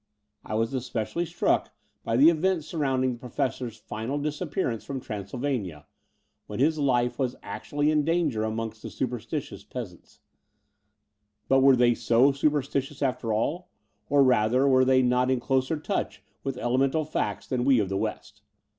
[0.43, 3.19] I was especially struck by the i82 The Door of the Unreal events surrounding the
[3.19, 5.85] Professor's final disappear ance from Transylvania,
[6.47, 10.19] when his life was actually in danger amongst the superstitious peasants.
[11.47, 13.69] But were they so superstitious after all;
[14.09, 17.95] or rather were they not in closer touch with elemental facts than we of the
[17.97, 18.41] West?